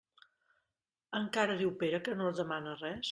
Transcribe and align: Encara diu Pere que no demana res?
Encara 1.19 1.59
diu 1.61 1.75
Pere 1.85 2.01
que 2.09 2.17
no 2.23 2.33
demana 2.41 2.75
res? 2.81 2.99